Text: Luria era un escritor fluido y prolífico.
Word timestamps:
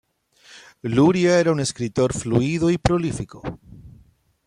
Luria 0.81 1.33
era 1.39 1.51
un 1.51 1.59
escritor 1.59 2.11
fluido 2.13 2.71
y 2.71 2.79
prolífico. 2.79 3.59